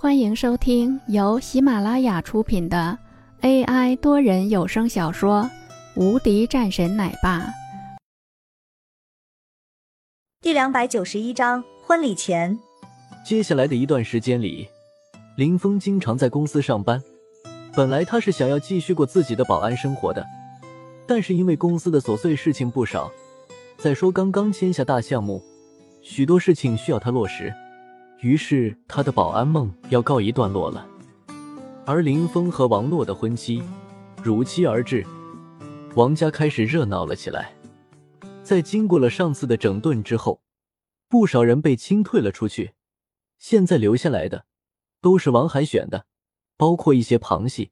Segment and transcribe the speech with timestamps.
[0.00, 2.96] 欢迎收听由喜马拉雅出品的
[3.40, 5.42] AI 多人有声小说
[6.00, 7.40] 《无敌战神奶爸》
[10.40, 12.56] 第两百九十一章婚礼前。
[13.26, 14.68] 接下来的一段时间里，
[15.36, 17.02] 林峰经常在公司上班。
[17.74, 20.24] 本来他是想要继续过自己的保安生活的，
[21.08, 23.10] 但是因为公司的琐碎事情不少，
[23.76, 25.42] 再说刚刚签下大项目，
[26.02, 27.52] 许多事情需要他落实。
[28.20, 30.88] 于是他的保安梦要告一段落了，
[31.86, 33.62] 而林峰和王洛的婚期
[34.24, 35.06] 如期而至，
[35.94, 37.54] 王家开始热闹了起来。
[38.42, 40.42] 在经过了上次的整顿之后，
[41.08, 42.72] 不少人被清退了出去，
[43.38, 44.46] 现在留下来的
[45.00, 46.06] 都是王海选的，
[46.56, 47.70] 包括一些旁系。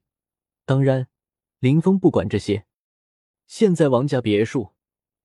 [0.65, 1.07] 当然，
[1.59, 2.65] 林峰不管这些。
[3.47, 4.73] 现在王家别墅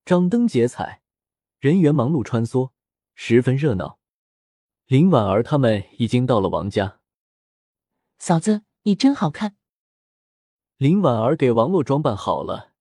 [0.05, 1.03] 张灯结彩，
[1.61, 2.71] 人员忙碌穿梭，
[3.15, 4.01] 十分热闹。
[4.87, 7.01] 林婉儿他们已经到了王家。
[8.19, 9.57] 嫂子，你真好看。
[10.77, 12.73] 林婉儿给王洛装扮好了，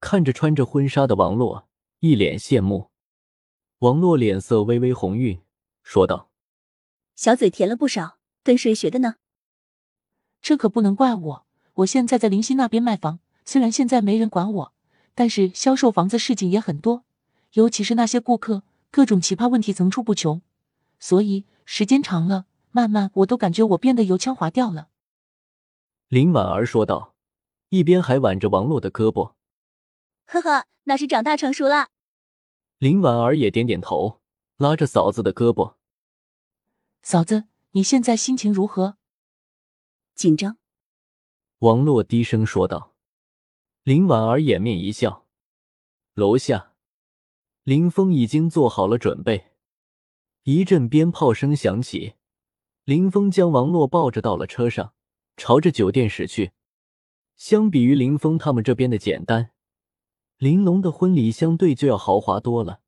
[0.00, 1.68] 看着穿着婚纱的王洛，
[2.00, 2.90] 一脸羡慕。
[3.78, 5.40] 王洛脸色微微红晕，
[5.82, 6.30] 说道
[7.14, 9.14] ：“小嘴甜了不少，跟谁学的呢？”
[10.42, 14.74] 这可不能怪我，我现在在林溪那边卖房，虽然现在没人管我，
[15.14, 17.04] 但是销售房子事情也很多，
[17.52, 20.42] 尤其是那些顾客，各种奇葩问题层出不穷。
[20.98, 24.88] 所以时间长了，慢慢我都感觉我变得油腔滑调了。”
[26.08, 27.14] 林婉儿说道，
[27.68, 29.34] 一边还挽着王洛的胳膊。
[30.26, 31.88] “呵呵，那是长大成熟了。”
[32.78, 34.20] 林婉儿也点点头，
[34.56, 35.74] 拉着嫂子的胳膊。
[37.02, 38.96] “嫂子，你现在心情如何
[40.14, 40.56] ？”“紧张。”
[41.60, 42.94] 王洛低声说道。
[43.82, 45.26] 林婉儿掩面一笑。
[46.14, 46.74] 楼下，
[47.64, 49.52] 林峰已经做好了准备。
[50.50, 52.14] 一阵鞭炮声响起，
[52.84, 54.94] 林峰将王洛抱着到了车上，
[55.36, 56.52] 朝着酒店驶去。
[57.36, 59.50] 相比于林峰他们这边的简单，
[60.38, 62.80] 林龙的婚礼相对就要豪华多了。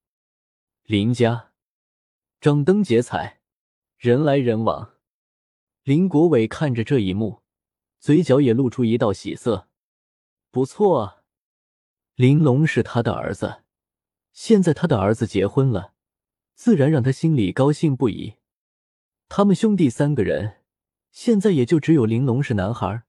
[0.84, 1.52] 林家
[2.40, 3.42] 张灯结彩，
[3.98, 4.94] 人来人往。
[5.82, 7.42] 林国伟看着这一幕，
[7.98, 9.68] 嘴角也露出一道喜色。
[10.50, 11.24] 不错啊，
[12.14, 13.64] 林龙是他的儿子，
[14.32, 15.92] 现在他的儿子结婚了。
[16.60, 18.34] 自然让他心里高兴不已。
[19.30, 20.58] 他们兄弟三个人，
[21.10, 23.04] 现在也就只有玲珑是男孩，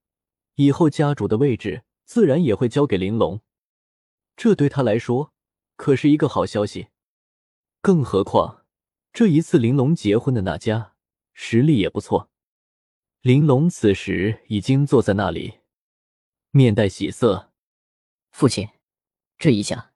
[0.55, 3.41] 以后家主的位置自然也会交给玲珑。
[4.37, 5.33] 这对他来说
[5.75, 6.87] 可是一个好消息。
[7.81, 8.65] 更何况
[9.11, 10.93] 这一次玲珑结婚的那家
[11.33, 12.29] 实力也不错。
[13.19, 15.55] 玲珑此时已经坐在那里，
[16.51, 17.51] 面带喜色。
[18.29, 18.69] 父亲，
[19.37, 19.90] 这一下。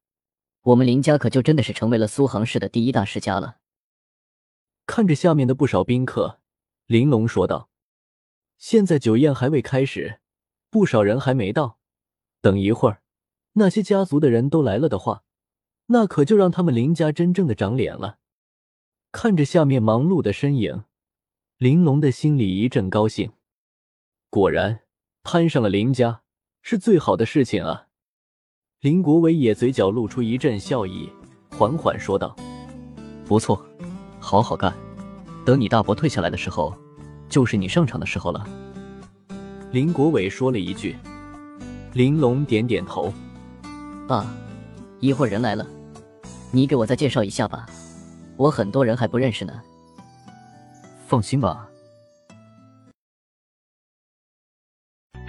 [0.65, 3.57] 我们林家可就真的是成为了苏杭市的第一大世家了。
[4.87, 6.39] 看着下面的不少宾客，
[6.87, 7.69] 玲珑说道
[8.57, 10.21] ：“现在酒宴还未开始，
[10.71, 11.77] 不少人还没到。
[12.41, 13.03] 等一会儿，
[13.53, 15.23] 那些家族的人都来了的话，
[15.87, 18.17] 那可就让他们林家真正的长脸了。”
[19.13, 20.85] 看着下面忙碌的身影，
[21.57, 23.33] 玲珑的心里一阵高兴。
[24.31, 24.81] 果然，
[25.21, 26.23] 攀上了林家
[26.63, 27.84] 是最好的事情啊！
[28.81, 31.09] 林国伟也嘴角露出一阵笑意，
[31.49, 32.35] 缓缓说道
[33.25, 33.59] ：“不错，
[34.19, 34.71] 好好干。
[35.43, 36.75] 等你大伯退下来的时候，
[37.27, 38.45] 就是你上场的时候了。”
[39.71, 40.95] 林国伟说了一句。
[41.93, 43.11] 玲珑点点头
[44.07, 44.25] ：“爸，
[44.99, 45.65] 一会儿人来了，
[46.51, 47.65] 你给我再介绍一下吧，
[48.35, 49.53] 我很多人还不认识呢。”
[51.07, 51.67] 放心吧。